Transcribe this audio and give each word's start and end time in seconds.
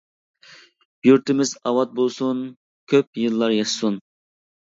يۇرتىمىز 1.07 1.51
ئاۋات 1.71 1.93
بولسۇن، 2.01 2.41
كۆپ 2.93 3.21
يىللار 3.25 3.53
ياشىسۇن! 3.59 4.01